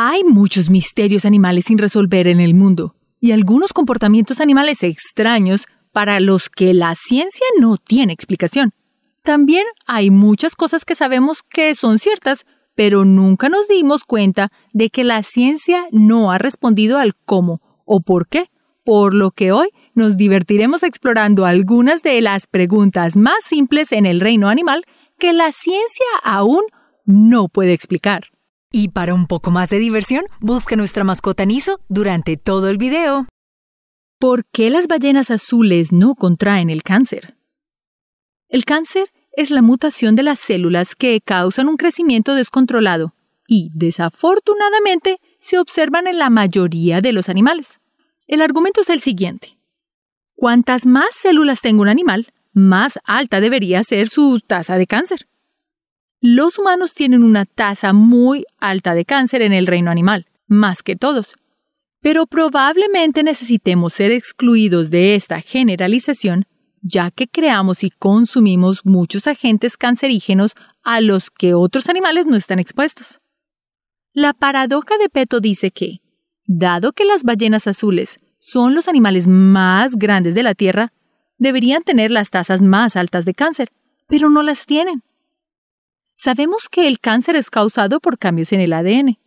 Hay 0.00 0.22
muchos 0.22 0.70
misterios 0.70 1.24
animales 1.24 1.64
sin 1.64 1.76
resolver 1.76 2.28
en 2.28 2.38
el 2.38 2.54
mundo 2.54 2.94
y 3.20 3.32
algunos 3.32 3.72
comportamientos 3.72 4.40
animales 4.40 4.84
extraños 4.84 5.66
para 5.90 6.20
los 6.20 6.48
que 6.48 6.72
la 6.72 6.94
ciencia 6.94 7.44
no 7.58 7.78
tiene 7.78 8.12
explicación. 8.12 8.70
También 9.24 9.64
hay 9.88 10.12
muchas 10.12 10.54
cosas 10.54 10.84
que 10.84 10.94
sabemos 10.94 11.42
que 11.42 11.74
son 11.74 11.98
ciertas, 11.98 12.46
pero 12.76 13.04
nunca 13.04 13.48
nos 13.48 13.66
dimos 13.66 14.04
cuenta 14.04 14.52
de 14.72 14.88
que 14.88 15.02
la 15.02 15.24
ciencia 15.24 15.88
no 15.90 16.30
ha 16.30 16.38
respondido 16.38 16.98
al 16.98 17.16
cómo 17.16 17.60
o 17.84 18.00
por 18.00 18.28
qué, 18.28 18.52
por 18.84 19.14
lo 19.14 19.32
que 19.32 19.50
hoy 19.50 19.70
nos 19.94 20.16
divertiremos 20.16 20.84
explorando 20.84 21.44
algunas 21.44 22.04
de 22.04 22.20
las 22.20 22.46
preguntas 22.46 23.16
más 23.16 23.42
simples 23.42 23.90
en 23.90 24.06
el 24.06 24.20
reino 24.20 24.48
animal 24.48 24.84
que 25.18 25.32
la 25.32 25.50
ciencia 25.50 26.06
aún 26.22 26.62
no 27.04 27.48
puede 27.48 27.72
explicar. 27.72 28.28
Y 28.70 28.88
para 28.88 29.14
un 29.14 29.26
poco 29.26 29.50
más 29.50 29.70
de 29.70 29.78
diversión, 29.78 30.24
busca 30.40 30.76
nuestra 30.76 31.04
mascota 31.04 31.46
Niso 31.46 31.80
durante 31.88 32.36
todo 32.36 32.68
el 32.68 32.76
video. 32.76 33.26
¿Por 34.18 34.44
qué 34.46 34.68
las 34.68 34.88
ballenas 34.88 35.30
azules 35.30 35.92
no 35.92 36.14
contraen 36.14 36.70
el 36.70 36.82
cáncer? 36.82 37.36
El 38.48 38.64
cáncer 38.64 39.10
es 39.32 39.50
la 39.50 39.62
mutación 39.62 40.16
de 40.16 40.22
las 40.22 40.38
células 40.38 40.94
que 40.94 41.20
causan 41.20 41.68
un 41.68 41.76
crecimiento 41.76 42.34
descontrolado 42.34 43.14
y, 43.46 43.70
desafortunadamente, 43.74 45.20
se 45.40 45.58
observan 45.58 46.06
en 46.06 46.18
la 46.18 46.28
mayoría 46.28 47.00
de 47.00 47.12
los 47.12 47.28
animales. 47.28 47.78
El 48.26 48.42
argumento 48.42 48.82
es 48.82 48.90
el 48.90 49.00
siguiente. 49.00 49.58
Cuantas 50.34 50.86
más 50.86 51.14
células 51.14 51.60
tenga 51.62 51.82
un 51.82 51.88
animal, 51.88 52.32
más 52.52 52.98
alta 53.04 53.40
debería 53.40 53.82
ser 53.84 54.08
su 54.08 54.40
tasa 54.40 54.76
de 54.76 54.86
cáncer. 54.86 55.28
Los 56.20 56.58
humanos 56.58 56.94
tienen 56.94 57.22
una 57.22 57.44
tasa 57.44 57.92
muy 57.92 58.44
alta 58.58 58.94
de 58.94 59.04
cáncer 59.04 59.40
en 59.42 59.52
el 59.52 59.68
reino 59.68 59.90
animal, 59.90 60.26
más 60.48 60.82
que 60.82 60.96
todos. 60.96 61.36
Pero 62.00 62.26
probablemente 62.26 63.22
necesitemos 63.22 63.92
ser 63.92 64.10
excluidos 64.10 64.90
de 64.90 65.14
esta 65.14 65.40
generalización, 65.40 66.46
ya 66.82 67.12
que 67.12 67.28
creamos 67.28 67.84
y 67.84 67.90
consumimos 67.90 68.84
muchos 68.84 69.28
agentes 69.28 69.76
cancerígenos 69.76 70.54
a 70.82 71.00
los 71.00 71.30
que 71.30 71.54
otros 71.54 71.88
animales 71.88 72.26
no 72.26 72.36
están 72.36 72.58
expuestos. 72.58 73.20
La 74.12 74.32
paradoja 74.32 74.98
de 74.98 75.08
Peto 75.08 75.38
dice 75.40 75.70
que, 75.70 76.00
dado 76.46 76.92
que 76.92 77.04
las 77.04 77.22
ballenas 77.22 77.68
azules 77.68 78.16
son 78.40 78.74
los 78.74 78.88
animales 78.88 79.28
más 79.28 79.94
grandes 79.94 80.34
de 80.34 80.42
la 80.42 80.54
Tierra, 80.54 80.92
deberían 81.36 81.84
tener 81.84 82.10
las 82.10 82.30
tasas 82.30 82.60
más 82.60 82.96
altas 82.96 83.24
de 83.24 83.34
cáncer, 83.34 83.68
pero 84.08 84.30
no 84.30 84.42
las 84.42 84.66
tienen. 84.66 85.02
Sabemos 86.20 86.68
que 86.68 86.88
el 86.88 86.98
cáncer 86.98 87.36
es 87.36 87.48
causado 87.48 88.00
por 88.00 88.18
cambios 88.18 88.52
en 88.52 88.58
el 88.58 88.72
ADN, 88.72 89.18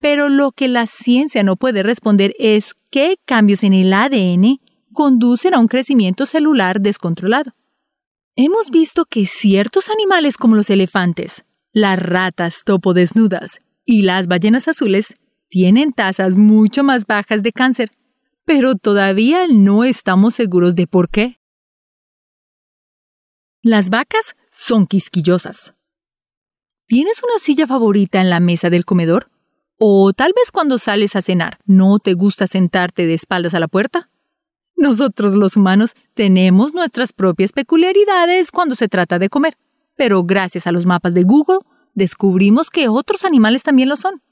pero 0.00 0.28
lo 0.28 0.50
que 0.50 0.66
la 0.66 0.86
ciencia 0.86 1.44
no 1.44 1.54
puede 1.54 1.84
responder 1.84 2.34
es 2.40 2.74
qué 2.90 3.16
cambios 3.24 3.62
en 3.62 3.72
el 3.72 3.92
ADN 3.92 4.58
conducen 4.92 5.54
a 5.54 5.60
un 5.60 5.68
crecimiento 5.68 6.26
celular 6.26 6.80
descontrolado. 6.80 7.52
Hemos 8.34 8.72
visto 8.72 9.04
que 9.04 9.24
ciertos 9.24 9.88
animales 9.88 10.36
como 10.36 10.56
los 10.56 10.68
elefantes, 10.68 11.44
las 11.72 11.96
ratas 11.96 12.62
topodesnudas 12.64 13.60
y 13.84 14.02
las 14.02 14.26
ballenas 14.26 14.66
azules 14.66 15.14
tienen 15.48 15.92
tasas 15.92 16.36
mucho 16.36 16.82
más 16.82 17.06
bajas 17.06 17.44
de 17.44 17.52
cáncer, 17.52 17.90
pero 18.44 18.74
todavía 18.74 19.46
no 19.48 19.84
estamos 19.84 20.34
seguros 20.34 20.74
de 20.74 20.88
por 20.88 21.08
qué. 21.08 21.38
Las 23.62 23.90
vacas 23.90 24.34
son 24.50 24.88
quisquillosas. 24.88 25.75
¿Tienes 26.88 27.20
una 27.24 27.40
silla 27.40 27.66
favorita 27.66 28.20
en 28.20 28.30
la 28.30 28.38
mesa 28.38 28.70
del 28.70 28.84
comedor? 28.84 29.28
¿O 29.76 30.12
tal 30.12 30.32
vez 30.36 30.52
cuando 30.52 30.78
sales 30.78 31.16
a 31.16 31.20
cenar 31.20 31.58
no 31.66 31.98
te 31.98 32.14
gusta 32.14 32.46
sentarte 32.46 33.06
de 33.06 33.14
espaldas 33.14 33.54
a 33.54 33.60
la 33.60 33.66
puerta? 33.66 34.08
Nosotros 34.76 35.34
los 35.34 35.56
humanos 35.56 35.94
tenemos 36.14 36.74
nuestras 36.74 37.12
propias 37.12 37.50
peculiaridades 37.50 38.52
cuando 38.52 38.76
se 38.76 38.86
trata 38.86 39.18
de 39.18 39.28
comer, 39.28 39.56
pero 39.96 40.22
gracias 40.22 40.68
a 40.68 40.72
los 40.72 40.86
mapas 40.86 41.12
de 41.12 41.24
Google 41.24 41.58
descubrimos 41.94 42.70
que 42.70 42.86
otros 42.86 43.24
animales 43.24 43.64
también 43.64 43.88
lo 43.88 43.96
son. 43.96 44.22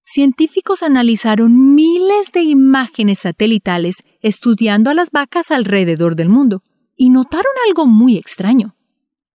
Científicos 0.00 0.82
analizaron 0.82 1.74
miles 1.74 2.32
de 2.32 2.40
imágenes 2.40 3.18
satelitales 3.18 3.98
estudiando 4.22 4.88
a 4.88 4.94
las 4.94 5.10
vacas 5.10 5.50
alrededor 5.50 6.16
del 6.16 6.30
mundo 6.30 6.62
y 6.96 7.10
notaron 7.10 7.52
algo 7.66 7.86
muy 7.86 8.16
extraño. 8.16 8.77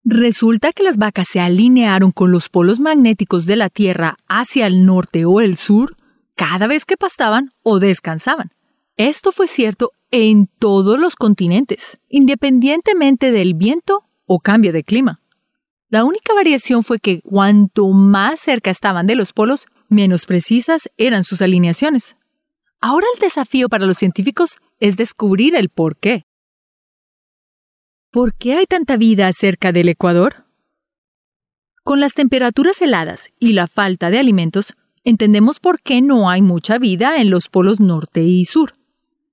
Resulta 0.05 0.73
que 0.73 0.83
las 0.83 0.97
vacas 0.97 1.29
se 1.29 1.39
alinearon 1.39 2.11
con 2.11 2.31
los 2.31 2.49
polos 2.49 2.81
magnéticos 2.81 3.45
de 3.45 3.55
la 3.55 3.69
Tierra 3.69 4.17
hacia 4.27 4.67
el 4.67 4.83
norte 4.83 5.23
o 5.23 5.39
el 5.39 5.55
sur 5.55 5.95
cada 6.35 6.67
vez 6.67 6.83
que 6.83 6.97
pastaban 6.97 7.51
o 7.61 7.79
descansaban. 7.79 8.51
Esto 8.97 9.31
fue 9.31 9.47
cierto 9.47 9.91
en 10.11 10.47
todos 10.59 10.99
los 10.99 11.15
continentes, 11.15 11.97
independientemente 12.09 13.31
del 13.31 13.53
viento 13.53 14.03
o 14.25 14.39
cambio 14.39 14.73
de 14.73 14.83
clima. 14.83 15.21
La 15.89 16.03
única 16.03 16.33
variación 16.33 16.83
fue 16.83 16.99
que 16.99 17.21
cuanto 17.21 17.87
más 17.89 18.41
cerca 18.41 18.71
estaban 18.71 19.07
de 19.07 19.15
los 19.15 19.31
polos, 19.31 19.67
menos 19.87 20.25
precisas 20.25 20.89
eran 20.97 21.23
sus 21.23 21.41
alineaciones. 21.41 22.17
Ahora 22.81 23.07
el 23.13 23.21
desafío 23.21 23.69
para 23.69 23.85
los 23.85 23.97
científicos 23.97 24.57
es 24.79 24.97
descubrir 24.97 25.55
el 25.55 25.69
por 25.69 25.95
qué. 25.95 26.25
¿Por 28.13 28.35
qué 28.35 28.53
hay 28.53 28.67
tanta 28.67 28.95
vida 28.95 29.33
cerca 29.33 29.71
del 29.71 29.89
Ecuador? 29.89 30.45
Con 31.83 31.99
las 31.99 32.13
temperaturas 32.13 32.79
heladas 32.79 33.31
y 33.39 33.53
la 33.53 33.65
falta 33.65 34.11
de 34.11 34.19
alimentos, 34.19 34.75
entendemos 35.03 35.59
por 35.59 35.81
qué 35.81 35.99
no 36.03 36.29
hay 36.29 36.43
mucha 36.43 36.77
vida 36.77 37.19
en 37.19 37.31
los 37.31 37.49
polos 37.49 37.79
norte 37.79 38.21
y 38.21 38.45
sur. 38.45 38.73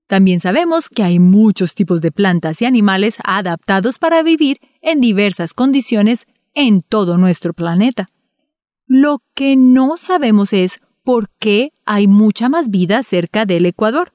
También 0.06 0.40
sabemos 0.40 0.88
que 0.88 1.02
hay 1.02 1.19
muchos 1.19 1.74
tipos 1.74 2.00
de 2.00 2.10
plantas 2.10 2.62
y 2.62 2.64
animales 2.64 3.19
adaptados 3.22 3.98
para 3.98 4.22
vivir 4.22 4.60
en 4.80 5.02
diversas 5.02 5.52
condiciones 5.52 6.26
en 6.54 6.80
todo 6.80 7.19
nuestro 7.19 7.52
planeta. 7.52 8.08
Lo 8.86 9.20
que 9.34 9.56
no 9.56 9.98
sabemos 9.98 10.54
es 10.54 10.80
por 11.04 11.28
qué 11.38 11.74
hay 11.84 12.06
mucha 12.06 12.48
más 12.48 12.70
vida 12.70 13.02
cerca 13.02 13.44
del 13.44 13.66
Ecuador. 13.66 14.14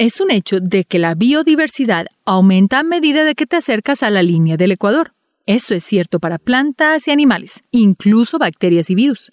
Es 0.00 0.18
un 0.18 0.30
hecho 0.30 0.60
de 0.60 0.84
que 0.84 0.98
la 0.98 1.14
biodiversidad 1.14 2.06
aumenta 2.24 2.78
a 2.78 2.82
medida 2.82 3.22
de 3.22 3.34
que 3.34 3.44
te 3.44 3.56
acercas 3.56 4.02
a 4.02 4.08
la 4.08 4.22
línea 4.22 4.56
del 4.56 4.72
Ecuador. 4.72 5.12
Eso 5.44 5.74
es 5.74 5.84
cierto 5.84 6.20
para 6.20 6.38
plantas 6.38 7.06
y 7.06 7.10
animales, 7.10 7.62
incluso 7.70 8.38
bacterias 8.38 8.88
y 8.88 8.94
virus. 8.94 9.30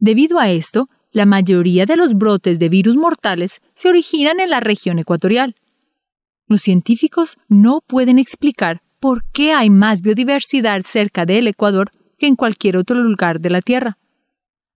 Debido 0.00 0.40
a 0.40 0.50
esto, 0.50 0.88
la 1.12 1.24
mayoría 1.24 1.86
de 1.86 1.94
los 1.94 2.14
brotes 2.14 2.58
de 2.58 2.68
virus 2.68 2.96
mortales 2.96 3.60
se 3.74 3.88
originan 3.88 4.40
en 4.40 4.50
la 4.50 4.58
región 4.58 4.98
ecuatorial. 4.98 5.54
Los 6.48 6.62
científicos 6.62 7.36
no 7.46 7.80
pueden 7.86 8.18
explicar 8.18 8.82
por 8.98 9.22
qué 9.30 9.52
hay 9.52 9.70
más 9.70 10.02
biodiversidad 10.02 10.82
cerca 10.82 11.26
del 11.26 11.46
Ecuador 11.46 11.92
que 12.18 12.26
en 12.26 12.34
cualquier 12.34 12.76
otro 12.76 12.98
lugar 12.98 13.40
de 13.40 13.50
la 13.50 13.62
Tierra. 13.62 13.98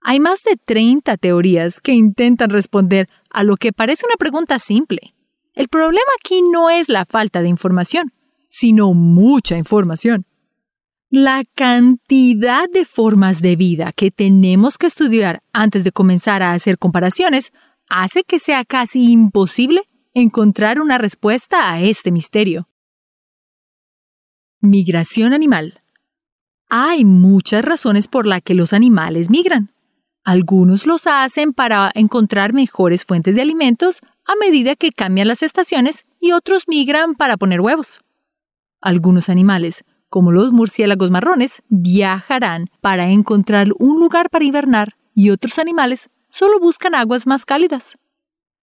Hay 0.03 0.19
más 0.19 0.43
de 0.43 0.57
30 0.57 1.17
teorías 1.19 1.81
que 1.81 1.93
intentan 1.93 2.51
responder 2.51 3.07
a 3.31 3.45
lo 3.45 3.57
que 3.57 3.73
parece 3.73 4.07
una 4.07 4.17
pregunta 4.17 4.59
simple. 4.59 5.15
El 5.55 5.69
problema 5.69 6.11
aquí 6.19 6.43
no 6.43 6.71
es 6.71 6.89
la 6.89 7.05
falta 7.05 7.43
de 7.43 7.49
información, 7.49 8.13
sino 8.49 8.95
mucha 8.95 9.57
información. 9.59 10.25
La 11.11 11.45
cantidad 11.55 12.69
de 12.71 12.85
formas 12.85 13.43
de 13.43 13.57
vida 13.57 13.93
que 13.93 14.11
tenemos 14.11 14.79
que 14.79 14.87
estudiar 14.87 15.43
antes 15.53 15.85
de 15.85 15.93
comenzar 15.93 16.43
a 16.43 16.53
hacer 16.53 16.79
comparaciones 16.79 17.53
hace 17.89 18.23
que 18.23 18.39
sea 18.39 18.65
casi 18.65 19.11
imposible 19.11 19.83
encontrar 20.15 20.81
una 20.81 20.99
respuesta 20.99 21.73
a 21.73 21.83
este 21.83 22.11
misterio. 22.13 22.69
Migración 24.61 25.33
animal. 25.33 25.83
Hay 26.69 27.05
muchas 27.05 27.65
razones 27.65 28.07
por 28.07 28.27
las 28.27 28.43
que 28.43 28.55
los 28.55 28.73
animales 28.73 29.31
migran. 29.31 29.73
Algunos 30.25 30.87
los 30.87 31.07
hacen 31.07 31.53
para 31.53 31.91
encontrar 31.95 32.53
mejores 32.53 33.05
fuentes 33.05 33.35
de 33.35 33.43
alimentos 33.43 34.01
a 34.27 34.37
medida 34.37 34.77
que 34.77 34.93
cambian 34.93 35.29
las 35.29 35.43
estaciones 35.43 36.05
y 36.21 36.33
otros 36.33 36.65
migran 36.69 37.15
para 37.15 37.37
poner 37.37 37.61
huevos. 37.61 38.01
Algunos 38.81 39.29
animales, 39.29 39.85
como 40.09 40.31
los 40.31 40.53
murciélagos 40.53 41.11
marrones, 41.11 41.63
viajarán 41.69 42.69
para 42.81 43.09
encontrar 43.09 43.69
un 43.79 43.99
lugar 43.99 44.31
para 44.31 44.45
hibernar 44.45 44.97
y 45.15 45.31
otros 45.31 45.59
animales 45.59 46.11
solo 46.29 46.61
buscan 46.61 46.95
aguas 46.95 47.27
más 47.27 47.45
cálidas. 47.45 47.99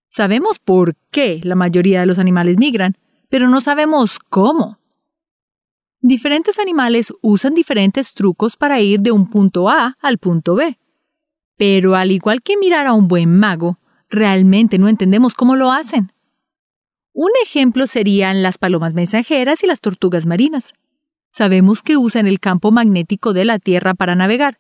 Sabemos 0.10 0.60
por 0.60 0.96
qué 1.12 1.42
la 1.44 1.56
mayoría 1.56 2.00
de 2.00 2.06
los 2.06 2.20
animales 2.20 2.58
migran, 2.58 2.98
pero 3.30 3.50
no 3.50 3.62
sabemos 3.62 4.20
cómo. 4.20 4.80
Diferentes 6.02 6.60
animales 6.60 7.12
usan 7.22 7.54
diferentes 7.54 8.14
trucos 8.14 8.56
para 8.56 8.80
ir 8.80 9.02
de 9.02 9.12
un 9.12 9.30
punto 9.30 9.70
A 9.70 9.98
al 10.02 10.20
punto 10.20 10.56
B. 10.56 10.78
Pero 11.58 11.96
al 11.96 12.12
igual 12.12 12.42
que 12.42 12.58
mirar 12.58 12.88
a 12.88 12.94
un 12.94 13.08
buen 13.08 13.38
mago, 13.38 13.80
realmente 14.10 14.78
no 14.78 14.88
entendemos 14.88 15.34
cómo 15.34 15.56
lo 15.56 15.72
hacen. 15.72 16.14
Un 17.14 17.32
ejemplo 17.44 17.88
serían 17.88 18.44
las 18.44 18.60
palomas 18.60 18.94
mensajeras 18.94 19.64
y 19.64 19.68
las 19.68 19.82
tortugas 19.82 20.28
marinas. 20.28 20.74
Sabemos 21.30 21.82
que 21.82 21.98
usan 21.98 22.28
el 22.28 22.40
campo 22.40 22.72
magnético 22.72 23.34
de 23.34 23.46
la 23.46 23.60
Tierra 23.60 23.96
para 23.96 24.16
navegar, 24.16 24.60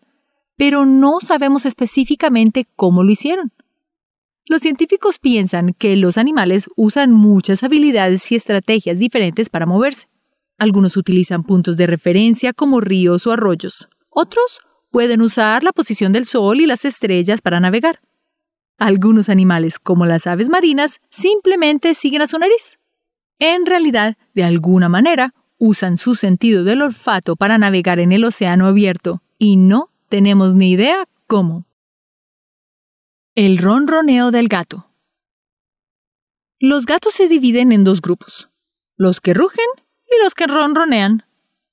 pero 0.57 0.85
no 0.85 1.19
sabemos 1.19 1.65
específicamente 1.65 2.67
cómo 2.75 3.03
lo 3.03 3.11
hicieron. 3.11 3.53
Los 4.45 4.61
científicos 4.61 5.19
piensan 5.19 5.73
que 5.73 5.95
los 5.97 6.17
animales 6.17 6.69
usan 6.75 7.11
muchas 7.11 7.63
habilidades 7.63 8.31
y 8.31 8.35
estrategias 8.35 8.97
diferentes 8.97 9.49
para 9.49 9.65
moverse. 9.65 10.07
Algunos 10.57 10.97
utilizan 10.97 11.43
puntos 11.43 11.77
de 11.77 11.85
referencia 11.85 12.53
como 12.53 12.81
ríos 12.81 13.27
o 13.27 13.33
arroyos. 13.33 13.87
Otros 14.09 14.61
pueden 14.91 15.21
usar 15.21 15.63
la 15.63 15.71
posición 15.71 16.13
del 16.13 16.25
sol 16.25 16.59
y 16.59 16.65
las 16.65 16.85
estrellas 16.85 17.41
para 17.41 17.59
navegar. 17.59 18.01
Algunos 18.77 19.29
animales, 19.29 19.79
como 19.79 20.05
las 20.05 20.27
aves 20.27 20.49
marinas, 20.49 20.99
simplemente 21.09 21.93
siguen 21.93 22.21
a 22.21 22.27
su 22.27 22.37
nariz. 22.37 22.79
En 23.39 23.65
realidad, 23.65 24.17
de 24.33 24.43
alguna 24.43 24.89
manera, 24.89 25.33
usan 25.57 25.97
su 25.97 26.15
sentido 26.15 26.63
del 26.63 26.81
olfato 26.81 27.35
para 27.35 27.57
navegar 27.57 27.99
en 27.99 28.11
el 28.11 28.23
océano 28.23 28.67
abierto, 28.67 29.21
y 29.37 29.57
no 29.57 29.89
tenemos 30.09 30.55
ni 30.55 30.71
idea 30.71 31.07
cómo. 31.27 31.65
El 33.35 33.57
ronroneo 33.57 34.31
del 34.31 34.47
gato. 34.47 34.89
Los 36.59 36.85
gatos 36.87 37.13
se 37.13 37.27
dividen 37.27 37.71
en 37.71 37.83
dos 37.83 38.01
grupos, 38.01 38.49
los 38.95 39.21
que 39.21 39.35
rugen 39.35 39.65
y 40.05 40.23
los 40.23 40.33
que 40.33 40.47
ronronean. 40.47 41.26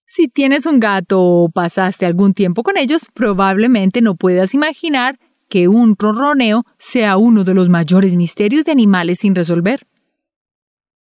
Si 0.07 0.29
tienes 0.29 0.67
un 0.67 0.81
gato 0.81 1.21
o 1.21 1.49
pasaste 1.49 2.07
algún 2.07 2.35
tiempo 2.35 2.63
con 2.63 2.77
ellos, 2.77 3.07
probablemente 3.15 4.03
no 4.03 4.17
puedas 4.17 4.55
imaginar 4.55 5.19
que 5.49 5.69
un 5.69 5.97
ronroneo 5.99 6.65
sea 6.79 7.17
uno 7.17 7.45
de 7.45 7.55
los 7.55 7.69
mayores 7.69 8.17
misterios 8.17 8.65
de 8.65 8.73
animales 8.73 9.21
sin 9.21 9.35
resolver. 9.35 9.87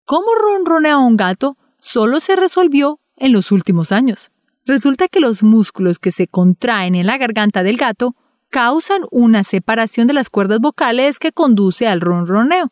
¿Cómo 0.05 0.27
ronronea 0.35 0.97
un 0.97 1.17
gato? 1.17 1.57
Solo 1.79 2.19
se 2.19 2.35
resolvió 2.35 2.99
en 3.17 3.33
los 3.33 3.51
últimos 3.51 3.91
años. 3.91 4.31
Resulta 4.65 5.07
que 5.07 5.19
los 5.19 5.43
músculos 5.43 5.99
que 5.99 6.11
se 6.11 6.27
contraen 6.27 6.95
en 6.95 7.07
la 7.07 7.17
garganta 7.17 7.63
del 7.63 7.77
gato 7.77 8.15
causan 8.49 9.01
una 9.11 9.43
separación 9.43 10.07
de 10.07 10.13
las 10.13 10.29
cuerdas 10.29 10.59
vocales 10.59 11.19
que 11.19 11.31
conduce 11.31 11.87
al 11.87 12.01
ronroneo. 12.01 12.71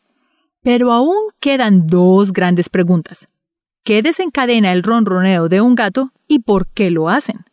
Pero 0.62 0.92
aún 0.92 1.30
quedan 1.40 1.86
dos 1.86 2.32
grandes 2.32 2.68
preguntas. 2.68 3.26
¿Qué 3.86 4.02
desencadena 4.02 4.72
el 4.72 4.82
ronroneo 4.82 5.48
de 5.48 5.60
un 5.60 5.76
gato 5.76 6.10
y 6.26 6.40
por 6.40 6.66
qué 6.66 6.90
lo 6.90 7.08
hacen? 7.08 7.44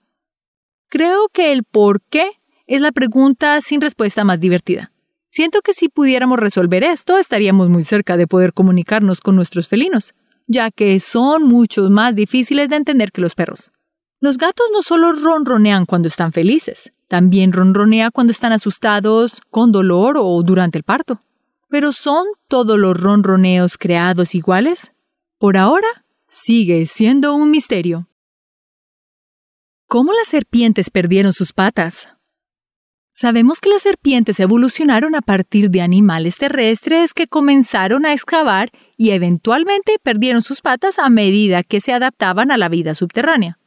Creo 0.90 1.30
que 1.32 1.52
el 1.52 1.64
por 1.64 2.02
qué 2.02 2.28
es 2.66 2.82
la 2.82 2.92
pregunta 2.92 3.62
sin 3.62 3.82
respuesta 3.82 4.24
más 4.24 4.40
divertida. 4.40 4.92
Siento 5.28 5.62
que 5.62 5.74
si 5.74 5.90
pudiéramos 5.90 6.40
resolver 6.40 6.84
esto, 6.84 7.20
estaríamos 7.20 7.70
muy 7.70 7.84
cerca 7.84 8.18
de 8.18 8.26
poder 8.26 8.52
comunicarnos 8.52 9.22
con 9.22 9.36
nuestros 9.36 9.68
felinos, 9.68 10.16
ya 10.48 10.72
que 10.72 11.00
son 11.00 11.44
mucho 11.44 11.88
más 11.92 12.16
difíciles 12.16 12.68
de 12.68 12.78
entender 12.78 13.12
que 13.12 13.22
los 13.22 13.36
perros. 13.36 13.72
Los 14.20 14.40
gatos 14.40 14.66
no 14.74 14.82
solo 14.82 15.12
ronronean 15.12 15.86
cuando 15.86 16.08
están 16.08 16.32
felices, 16.32 16.92
también 17.08 17.54
ronronea 17.54 18.10
cuando 18.10 18.32
están 18.32 18.54
asustados, 18.54 19.40
con 19.52 19.72
dolor 19.72 20.16
o 20.18 20.42
durante 20.42 20.80
el 20.80 20.84
parto. 20.84 21.20
Pero 21.70 21.92
¿son 21.92 22.26
todos 22.48 22.80
los 22.80 23.00
ronroneos 23.00 23.78
creados 23.78 24.34
iguales? 24.34 24.94
Por 25.38 25.58
ahora, 25.58 26.04
sigue 26.34 26.88
siendo 26.88 27.36
un 27.36 27.52
misterio. 27.52 28.10
¿Cómo 29.86 30.14
las 30.14 30.28
serpientes 30.28 30.90
perdieron 30.90 31.32
sus 31.32 31.54
patas? 31.54 32.08
Sabemos 33.12 33.60
que 33.60 33.70
las 33.70 33.84
serpientes 33.84 34.40
evolucionaron 34.40 35.14
a 35.14 35.22
partir 35.22 35.70
de 35.70 35.82
animales 35.82 36.38
terrestres 36.38 37.14
que 37.14 37.28
comenzaron 37.28 38.08
a 38.08 38.14
excavar 38.14 38.72
y 38.98 39.12
eventualmente 39.12 39.98
perdieron 40.02 40.42
sus 40.42 40.62
patas 40.62 40.98
a 40.98 41.08
medida 41.12 41.62
que 41.62 41.80
se 41.80 41.94
adaptaban 41.94 42.50
a 42.50 42.58
la 42.58 42.68
vida 42.68 42.96
subterránea. 42.96 43.60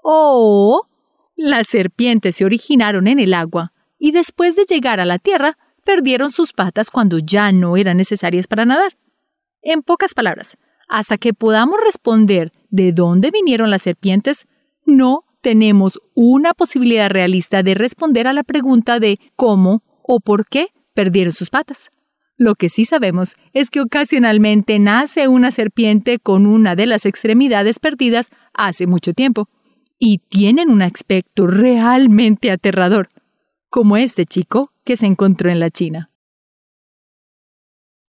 O 0.00 0.86
las 1.34 1.66
serpientes 1.66 2.36
se 2.36 2.44
originaron 2.44 3.08
en 3.08 3.18
el 3.18 3.34
agua 3.34 3.72
y 3.98 4.12
después 4.12 4.54
de 4.54 4.66
llegar 4.66 5.00
a 5.00 5.04
la 5.04 5.18
tierra 5.18 5.58
perdieron 5.84 6.30
sus 6.30 6.52
patas 6.52 6.90
cuando 6.90 7.18
ya 7.18 7.50
no 7.50 7.76
eran 7.76 7.96
necesarias 7.96 8.46
para 8.46 8.64
nadar. 8.64 8.96
En 9.62 9.82
pocas 9.82 10.14
palabras, 10.14 10.56
hasta 10.88 11.18
que 11.18 11.34
podamos 11.34 11.78
responder 11.84 12.52
de 12.70 12.92
dónde 12.92 13.30
vinieron 13.30 13.70
las 13.70 13.82
serpientes, 13.82 14.46
no 14.84 15.24
tenemos 15.40 16.00
una 16.14 16.54
posibilidad 16.54 17.10
realista 17.10 17.62
de 17.62 17.74
responder 17.74 18.26
a 18.26 18.32
la 18.32 18.44
pregunta 18.44 19.00
de 19.00 19.18
cómo 19.36 19.82
o 20.02 20.20
por 20.20 20.46
qué 20.46 20.68
perdieron 20.94 21.32
sus 21.32 21.50
patas. 21.50 21.90
Lo 22.36 22.56
que 22.56 22.68
sí 22.68 22.84
sabemos 22.84 23.36
es 23.52 23.70
que 23.70 23.80
ocasionalmente 23.80 24.78
nace 24.78 25.28
una 25.28 25.50
serpiente 25.50 26.18
con 26.18 26.46
una 26.46 26.74
de 26.74 26.86
las 26.86 27.06
extremidades 27.06 27.78
perdidas 27.78 28.30
hace 28.52 28.86
mucho 28.86 29.12
tiempo, 29.12 29.48
y 29.98 30.18
tienen 30.18 30.70
un 30.70 30.82
aspecto 30.82 31.46
realmente 31.46 32.50
aterrador, 32.50 33.08
como 33.70 33.96
este 33.96 34.26
chico 34.26 34.72
que 34.84 34.96
se 34.96 35.06
encontró 35.06 35.50
en 35.50 35.60
la 35.60 35.70
China. 35.70 36.10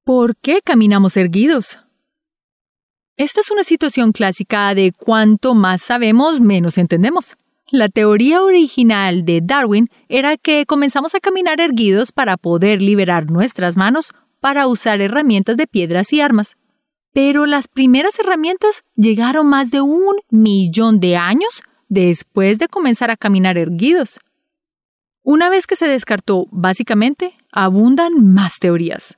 ¿Por 0.04 0.36
qué 0.38 0.62
caminamos 0.64 1.18
erguidos? 1.18 1.85
Esta 3.18 3.40
es 3.40 3.50
una 3.50 3.64
situación 3.64 4.12
clásica 4.12 4.76
de 4.76 4.92
cuanto 4.92 5.56
más 5.56 5.82
sabemos, 5.82 6.42
menos 6.42 6.78
entendemos. 6.78 7.38
La 7.72 7.88
teoría 7.88 8.44
original 8.44 9.24
de 9.24 9.40
Darwin 9.42 9.90
era 10.10 10.36
que 10.36 10.66
comenzamos 10.66 11.16
a 11.16 11.22
caminar 11.22 11.62
erguidos 11.62 12.12
para 12.12 12.36
poder 12.36 12.82
liberar 12.82 13.32
nuestras 13.32 13.78
manos 13.78 14.14
para 14.42 14.68
usar 14.68 15.00
herramientas 15.00 15.56
de 15.56 15.66
piedras 15.66 16.12
y 16.12 16.20
armas. 16.20 16.58
Pero 17.14 17.46
las 17.46 17.70
primeras 17.70 18.20
herramientas 18.20 18.84
llegaron 18.98 19.48
más 19.48 19.72
de 19.72 19.80
un 19.80 20.18
millón 20.30 21.00
de 21.00 21.16
años 21.16 21.64
después 21.88 22.60
de 22.60 22.68
comenzar 22.68 23.12
a 23.12 23.18
caminar 23.18 23.58
erguidos. 23.58 24.20
Una 25.24 25.50
vez 25.50 25.68
que 25.68 25.78
se 25.78 25.88
descartó, 25.88 26.48
básicamente, 26.52 27.34
abundan 27.50 28.34
más 28.34 28.60
teorías. 28.60 29.18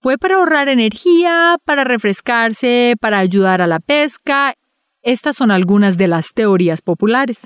Fue 0.00 0.16
para 0.16 0.36
ahorrar 0.36 0.68
energía, 0.68 1.56
para 1.64 1.82
refrescarse, 1.82 2.94
para 3.00 3.18
ayudar 3.18 3.60
a 3.60 3.66
la 3.66 3.80
pesca. 3.80 4.54
Estas 5.02 5.36
son 5.36 5.50
algunas 5.50 5.98
de 5.98 6.06
las 6.06 6.34
teorías 6.34 6.82
populares. 6.82 7.40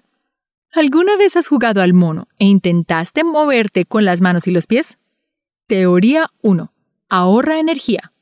¿Alguna 0.71 1.17
vez 1.17 1.35
has 1.37 1.49
jugado 1.49 1.81
al 1.81 1.95
mono 1.95 2.29
e 2.39 2.45
intentaste 2.45 3.25
moverte 3.25 3.87
con 3.87 4.05
las 4.05 4.21
manos 4.21 4.47
y 4.47 4.51
los 4.51 4.67
pies? 4.67 4.99
Teoría 5.67 6.29
1. 6.43 6.73
Ahorra 7.09 7.59
energía. 7.59 8.13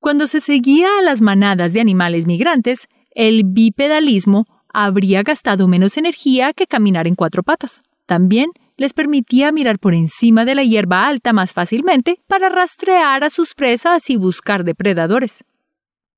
Cuando 0.00 0.26
se 0.26 0.40
seguía 0.40 0.88
a 0.98 1.02
las 1.02 1.22
manadas 1.22 1.72
de 1.72 1.80
animales 1.80 2.26
migrantes, 2.26 2.88
el 3.10 3.44
bipedalismo 3.44 4.44
habría 4.68 5.22
gastado 5.22 5.66
menos 5.66 5.96
energía 5.96 6.52
que 6.52 6.66
caminar 6.66 7.06
en 7.06 7.14
cuatro 7.14 7.42
patas. 7.42 7.82
También 8.04 8.50
les 8.76 8.92
permitía 8.92 9.52
mirar 9.52 9.78
por 9.78 9.94
encima 9.94 10.44
de 10.44 10.54
la 10.54 10.64
hierba 10.64 11.06
alta 11.06 11.32
más 11.32 11.52
fácilmente 11.52 12.20
para 12.26 12.48
rastrear 12.48 13.24
a 13.24 13.30
sus 13.30 13.54
presas 13.54 14.10
y 14.10 14.16
buscar 14.16 14.64
depredadores. 14.64 15.44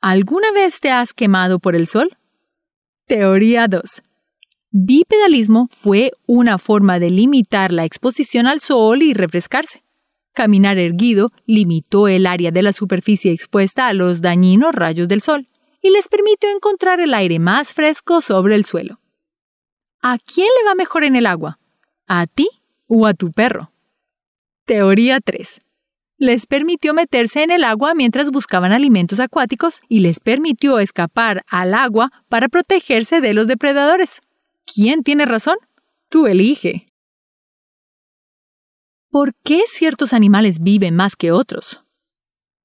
¿Alguna 0.00 0.52
vez 0.52 0.80
te 0.80 0.90
has 0.90 1.12
quemado 1.14 1.58
por 1.58 1.74
el 1.74 1.86
sol? 1.86 2.16
Teoría 3.06 3.68
2. 3.68 3.82
Bipedalismo 4.70 5.68
fue 5.70 6.12
una 6.26 6.58
forma 6.58 6.98
de 6.98 7.10
limitar 7.10 7.72
la 7.72 7.84
exposición 7.84 8.46
al 8.46 8.60
sol 8.60 9.02
y 9.02 9.14
refrescarse. 9.14 9.82
Caminar 10.34 10.78
erguido 10.78 11.30
limitó 11.46 12.06
el 12.06 12.26
área 12.26 12.50
de 12.50 12.62
la 12.62 12.72
superficie 12.72 13.32
expuesta 13.32 13.88
a 13.88 13.94
los 13.94 14.20
dañinos 14.20 14.74
rayos 14.74 15.08
del 15.08 15.22
sol 15.22 15.48
y 15.80 15.90
les 15.90 16.08
permitió 16.08 16.50
encontrar 16.50 17.00
el 17.00 17.14
aire 17.14 17.38
más 17.38 17.72
fresco 17.72 18.20
sobre 18.20 18.54
el 18.54 18.64
suelo. 18.64 19.00
¿A 20.00 20.18
quién 20.18 20.48
le 20.58 20.68
va 20.68 20.74
mejor 20.74 21.02
en 21.02 21.16
el 21.16 21.26
agua? 21.26 21.58
¿A 22.10 22.26
ti 22.26 22.48
o 22.86 23.06
a 23.06 23.12
tu 23.12 23.32
perro? 23.32 23.70
Teoría 24.64 25.20
3. 25.20 25.60
Les 26.16 26.46
permitió 26.46 26.94
meterse 26.94 27.42
en 27.42 27.50
el 27.50 27.64
agua 27.64 27.94
mientras 27.94 28.30
buscaban 28.30 28.72
alimentos 28.72 29.20
acuáticos 29.20 29.82
y 29.90 30.00
les 30.00 30.18
permitió 30.18 30.78
escapar 30.78 31.44
al 31.48 31.74
agua 31.74 32.10
para 32.30 32.48
protegerse 32.48 33.20
de 33.20 33.34
los 33.34 33.46
depredadores. 33.46 34.22
¿Quién 34.64 35.02
tiene 35.02 35.26
razón? 35.26 35.58
Tú 36.08 36.26
elige. 36.26 36.86
¿Por 39.10 39.34
qué 39.44 39.64
ciertos 39.66 40.14
animales 40.14 40.60
viven 40.62 40.96
más 40.96 41.14
que 41.14 41.30
otros? 41.30 41.84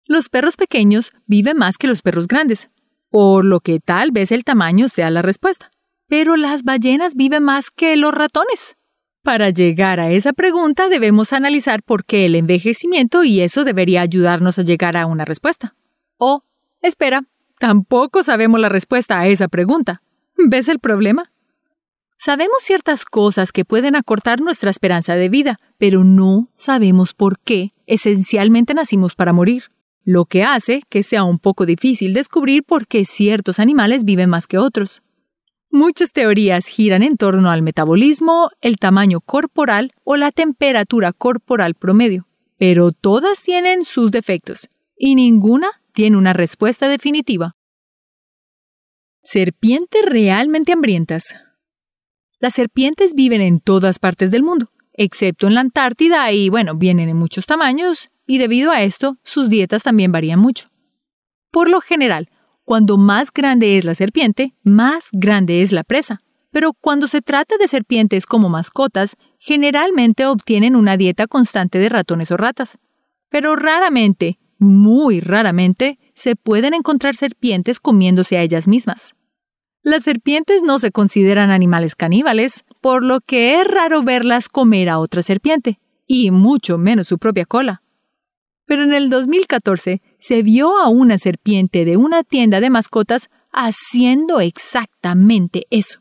Los 0.05 0.29
perros 0.29 0.55
pequeños 0.55 1.12
viven 1.25 1.57
más 1.57 1.77
que 1.77 1.88
los 1.88 2.01
perros 2.01 2.29
grandes, 2.29 2.69
por 3.09 3.43
lo 3.43 3.59
que 3.59 3.81
tal 3.81 4.12
vez 4.12 4.31
el 4.31 4.45
tamaño 4.45 4.88
sea 4.88 5.12
la 5.12 5.21
respuesta. 5.21 5.69
Pero 6.07 6.38
las 6.38 6.63
ballenas 6.63 7.15
viven 7.15 7.43
más 7.43 7.71
que 7.71 7.97
los 7.97 8.13
ratones. 8.13 8.77
Para 9.24 9.51
llegar 9.51 10.01
a 10.01 10.12
esa 10.12 10.34
pregunta 10.34 10.89
debemos 10.89 11.32
analizar 11.32 11.82
por 11.82 12.03
qué 12.03 12.25
el 12.25 12.36
envejecimiento 12.36 13.24
y 13.24 13.39
eso 13.39 13.63
debería 13.63 14.01
ayudarnos 14.01 14.60
a 14.60 14.63
llegar 14.63 14.98
a 14.98 15.06
una 15.06 15.24
respuesta. 15.24 15.75
O, 16.18 16.44
espera, 16.82 17.24
tampoco 17.58 18.22
sabemos 18.22 18.60
la 18.60 18.68
respuesta 18.68 19.22
a 19.22 19.27
esa 19.27 19.48
pregunta. 19.48 20.01
¿Ves 20.36 20.68
el 20.68 20.80
problema? 20.80 21.32
Sabemos 22.18 22.58
ciertas 22.63 23.06
cosas 23.06 23.53
que 23.53 23.63
pueden 23.63 23.96
acortar 23.96 24.42
nuestra 24.42 24.70
esperanza 24.70 25.15
de 25.15 25.30
vida, 25.30 25.58
pero 25.77 26.03
no 26.03 26.50
sabemos 26.58 27.13
por 27.13 27.39
qué 27.39 27.70
esencialmente 27.88 28.74
nacimos 28.74 29.15
para 29.15 29.32
morir, 29.32 29.70
lo 30.03 30.25
que 30.25 30.44
hace 30.44 30.82
que 30.89 31.01
sea 31.01 31.24
un 31.24 31.39
poco 31.39 31.65
difícil 31.65 32.13
descubrir 32.13 32.63
por 32.63 32.88
qué 32.88 33.06
ciertos 33.06 33.60
animales 33.60 34.03
viven 34.03 34.30
más 34.30 34.48
que 34.48 34.58
otros. 34.58 35.01
Muchas 35.75 36.12
teorías 36.13 36.68
giran 36.68 37.01
en 37.01 37.18
torno 37.18 37.50
al 37.50 37.63
metabolismo, 37.63 38.51
el 38.62 38.77
tamaño 38.77 39.22
corporal 39.22 39.89
o 40.03 40.18
la 40.18 40.32
temperatura 40.32 41.13
corporal 41.13 41.74
promedio, 41.74 42.27
pero 42.60 42.92
todas 42.92 43.42
tienen 43.42 43.84
sus 43.84 44.12
defectos 44.12 44.70
y 44.96 45.15
ninguna 45.15 45.82
tiene 45.92 46.18
una 46.18 46.32
respuesta 46.32 46.88
definitiva. 46.88 47.56
Serpientes 49.24 50.06
realmente 50.06 50.74
hambrientas. 50.74 51.38
Las 52.39 52.53
serpientes 52.53 53.15
viven 53.15 53.42
en 53.42 53.60
todas 53.60 53.98
partes 53.98 54.30
del 54.30 54.44
mundo, 54.44 54.70
excepto 54.94 55.48
en 55.48 55.56
la 55.56 55.62
Antártida 55.62 56.32
y 56.32 56.50
bueno, 56.50 56.75
vienen 56.75 57.10
en 57.10 57.18
muchos 57.18 57.48
tamaños 57.48 58.12
y 58.27 58.38
debido 58.38 58.70
a 58.70 58.84
esto 58.84 59.18
sus 59.24 59.50
dietas 59.50 59.82
también 59.82 60.12
varían 60.12 60.39
mucho. 60.39 60.70
Por 61.50 61.68
lo 61.68 61.82
general, 61.82 62.30
cuando 62.65 62.98
más 62.98 63.32
grande 63.32 63.77
es 63.77 63.86
la 63.86 63.96
serpiente, 63.96 64.53
más 64.63 65.10
grande 65.12 65.62
es 65.62 65.72
la 65.72 65.84
presa. 65.84 66.22
Pero 66.51 66.74
cuando 66.74 67.08
se 67.08 67.22
trata 67.22 67.58
de 67.58 67.67
serpientes 67.67 68.25
como 68.25 68.48
mascotas, 68.48 69.17
generalmente 69.39 70.25
obtienen 70.25 70.75
una 70.75 70.98
dieta 70.98 71.27
constante 71.27 71.79
de 71.79 71.89
ratones 71.89 72.32
o 72.32 72.38
ratas. 72.38 72.77
Pero 73.29 73.55
raramente, 73.55 74.39
muy 74.60 75.20
raramente, 75.20 76.00
se 76.13 76.36
pueden 76.36 76.74
encontrar 76.74 77.15
serpientes 77.15 77.79
comiéndose 77.79 78.38
a 78.38 78.43
ellas 78.43 78.67
mismas. 78.67 79.15
Las 79.82 80.03
serpientes 80.03 80.63
no 80.63 80.79
se 80.79 80.91
consideran 80.91 81.51
animales 81.51 81.96
caníbales, 81.96 82.63
por 82.79 83.03
lo 83.03 83.20
que 83.20 83.60
es 83.60 83.67
raro 83.67 84.01
verlas 84.01 84.48
comer 84.48 84.88
a 84.88 85.00
otra 85.00 85.22
serpiente, 85.22 85.79
y 86.08 86.32
mucho 86.32 86.77
menos 86.77 87.08
su 87.08 87.17
propia 87.17 87.46
cola. 87.46 87.82
Pero 88.65 88.84
en 88.84 88.93
el 88.93 89.10
2014 89.10 90.01
se 90.20 90.43
vio 90.43 90.77
a 90.77 90.89
una 90.89 91.17
serpiente 91.17 91.86
de 91.86 91.98
una 91.98 92.24
tienda 92.24 92.62
de 92.62 92.70
mascotas 92.70 93.29
haciendo 93.51 94.39
exactamente 94.39 95.67
eso. 95.70 96.00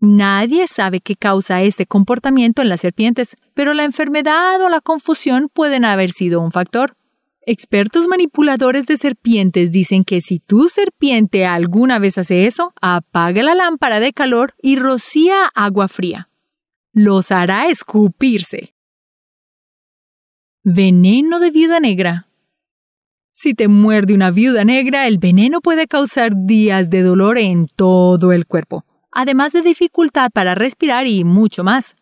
Nadie 0.00 0.68
sabe 0.68 1.00
qué 1.00 1.16
causa 1.16 1.62
este 1.62 1.86
comportamiento 1.86 2.60
en 2.60 2.68
las 2.68 2.82
serpientes, 2.82 3.36
pero 3.54 3.72
la 3.72 3.84
enfermedad 3.84 4.60
o 4.60 4.68
la 4.68 4.80
confusión 4.80 5.48
pueden 5.52 5.84
haber 5.84 6.12
sido 6.12 6.40
un 6.40 6.50
factor. 6.50 6.96
Expertos 7.46 8.06
manipuladores 8.06 8.86
de 8.86 8.96
serpientes 8.96 9.72
dicen 9.72 10.04
que 10.04 10.20
si 10.20 10.40
tu 10.40 10.68
serpiente 10.68 11.46
alguna 11.46 11.98
vez 11.98 12.18
hace 12.18 12.46
eso, 12.46 12.72
apaga 12.80 13.42
la 13.42 13.54
lámpara 13.54 14.00
de 14.00 14.12
calor 14.12 14.54
y 14.60 14.76
rocía 14.76 15.46
agua 15.54 15.88
fría. 15.88 16.28
Los 16.92 17.32
hará 17.32 17.68
escupirse. 17.68 18.73
Veneno 20.66 21.40
de 21.40 21.50
viuda 21.50 21.78
negra. 21.78 22.26
Si 23.32 23.52
te 23.52 23.68
muerde 23.68 24.14
una 24.14 24.30
viuda 24.30 24.64
negra, 24.64 25.06
el 25.06 25.18
veneno 25.18 25.60
puede 25.60 25.86
causar 25.86 26.32
días 26.34 26.88
de 26.88 27.02
dolor 27.02 27.36
en 27.36 27.66
todo 27.66 28.32
el 28.32 28.46
cuerpo, 28.46 28.86
además 29.12 29.52
de 29.52 29.60
dificultad 29.60 30.30
para 30.32 30.54
respirar 30.54 31.06
y 31.06 31.22
mucho 31.22 31.64
más. 31.64 31.96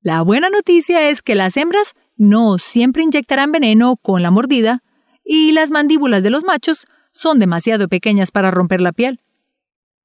La 0.00 0.22
buena 0.22 0.48
noticia 0.48 1.10
es 1.10 1.20
que 1.20 1.34
las 1.34 1.54
hembras 1.58 1.92
no 2.16 2.56
siempre 2.56 3.02
inyectarán 3.02 3.52
veneno 3.52 3.98
con 3.98 4.22
la 4.22 4.30
mordida 4.30 4.82
y 5.22 5.52
las 5.52 5.70
mandíbulas 5.70 6.22
de 6.22 6.30
los 6.30 6.44
machos 6.44 6.86
son 7.12 7.38
demasiado 7.38 7.88
pequeñas 7.88 8.30
para 8.30 8.50
romper 8.50 8.80
la 8.80 8.92
piel. 8.92 9.20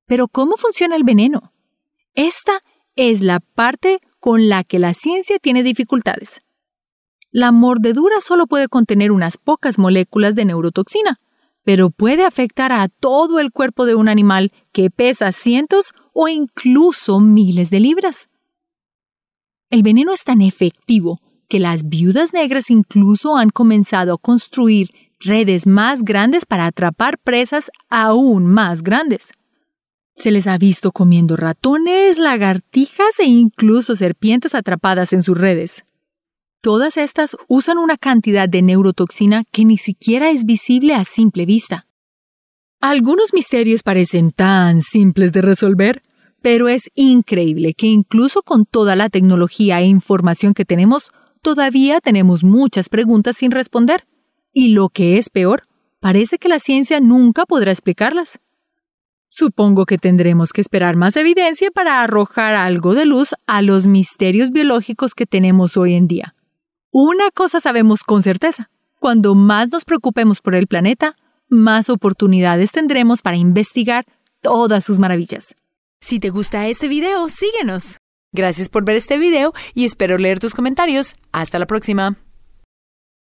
Pero 0.06 0.28
¿cómo 0.28 0.58
funciona 0.58 0.98
el 0.98 1.06
veneno? 1.06 1.54
Esta 2.16 2.60
es 2.98 3.22
la 3.22 3.40
parte 3.40 4.02
con 4.20 4.50
la 4.50 4.66
que 4.66 4.78
la 4.78 4.94
ciencia 4.94 5.40
tiene 5.40 5.64
dificultades. 5.64 6.42
La 7.38 7.52
mordedura 7.52 8.20
solo 8.20 8.48
puede 8.48 8.68
contener 8.68 9.12
unas 9.12 9.38
pocas 9.38 9.78
moléculas 9.78 10.34
de 10.34 10.44
neurotoxina, 10.44 11.20
pero 11.64 11.92
puede 11.92 12.26
afectar 12.26 12.72
a 12.72 12.88
todo 12.88 13.40
el 13.40 13.52
cuerpo 13.52 13.86
de 13.86 13.94
un 13.94 14.10
animal 14.10 14.52
que 14.72 14.90
pesa 14.90 15.32
cientos 15.32 15.94
o 16.14 16.28
incluso 16.30 17.20
miles 17.20 17.70
de 17.70 17.80
libras. 17.80 18.28
El 19.70 19.84
veneno 19.84 20.14
es 20.14 20.24
tan 20.24 20.42
efectivo 20.42 21.20
que 21.48 21.60
las 21.60 21.88
viudas 21.88 22.34
negras 22.34 22.72
incluso 22.72 23.38
han 23.38 23.52
comenzado 23.52 24.16
a 24.16 24.18
construir 24.18 24.90
redes 25.20 25.68
más 25.68 26.02
grandes 26.02 26.44
para 26.48 26.66
atrapar 26.66 27.20
presas 27.20 27.70
aún 27.88 28.48
más 28.48 28.82
grandes. 28.82 29.30
Se 30.16 30.32
les 30.32 30.48
ha 30.48 30.58
visto 30.58 30.92
comiendo 30.92 31.36
ratones, 31.36 32.18
lagartijas 32.18 33.20
e 33.20 33.26
incluso 33.26 33.96
serpientes 33.96 34.56
atrapadas 34.56 35.14
en 35.14 35.22
sus 35.22 35.38
redes. 35.38 35.84
Todas 36.62 36.98
estas 36.98 37.38
usan 37.48 37.78
una 37.78 37.98
cantidad 37.98 38.50
de 38.50 38.62
neurotoxina 38.62 39.44
que 39.52 39.64
ni 39.64 39.78
siquiera 39.78 40.32
es 40.32 40.46
visible 40.46 40.96
a 40.96 41.06
simple 41.06 41.46
vista. 41.46 41.86
Algunos 42.82 43.34
misterios 43.34 43.84
parecen 43.84 44.32
tan 44.32 44.82
simples 44.82 45.34
de 45.34 45.42
resolver, 45.42 46.02
pero 46.42 46.68
es 46.68 46.90
increíble 46.96 47.74
que 47.74 47.88
incluso 47.88 48.42
con 48.42 48.66
toda 48.66 48.96
la 48.96 49.10
tecnología 49.10 49.82
e 49.82 49.86
información 49.86 50.54
que 50.54 50.66
tenemos, 50.66 51.12
todavía 51.42 52.02
tenemos 52.02 52.44
muchas 52.44 52.90
preguntas 52.90 53.38
sin 53.38 53.52
responder. 53.52 54.06
Y 54.54 54.70
lo 54.70 54.90
que 54.90 55.18
es 55.18 55.30
peor, 55.30 55.64
parece 56.00 56.38
que 56.38 56.50
la 56.50 56.60
ciencia 56.60 57.00
nunca 57.00 57.46
podrá 57.46 57.72
explicarlas. 57.72 58.40
Supongo 59.30 59.86
que 59.86 59.98
tendremos 59.98 60.54
que 60.54 60.62
esperar 60.62 60.96
más 60.96 61.16
evidencia 61.18 61.70
para 61.72 62.02
arrojar 62.02 62.56
algo 62.56 62.96
de 62.96 63.06
luz 63.06 63.36
a 63.46 63.62
los 63.62 63.86
misterios 63.86 64.52
biológicos 64.52 65.14
que 65.14 65.26
tenemos 65.26 65.78
hoy 65.78 65.94
en 65.94 66.08
día. 66.08 66.34
Una 66.92 67.32
cosa 67.32 67.60
sabemos 67.60 68.04
con 68.04 68.24
certeza. 68.24 68.70
Cuando 69.00 69.36
más 69.36 69.70
nos 69.72 69.86
preocupemos 69.86 70.42
por 70.42 70.56
el 70.56 70.68
planeta, 70.68 71.16
más 71.50 71.90
oportunidades 71.90 72.72
tendremos 72.72 73.22
para 73.22 73.38
investigar 73.38 74.06
todas 74.42 74.86
sus 74.86 75.00
maravillas. 75.00 75.54
Si 76.02 76.20
te 76.20 76.30
gusta 76.30 76.68
este 76.68 76.88
video, 76.88 77.28
síguenos. 77.30 77.98
Gracias 78.32 78.70
por 78.70 78.86
ver 78.86 78.96
este 78.96 79.18
video 79.18 79.54
y 79.74 79.86
espero 79.86 80.18
leer 80.18 80.40
tus 80.40 80.54
comentarios. 80.54 81.16
Hasta 81.32 81.60
la 81.60 81.66
próxima. 81.66 82.27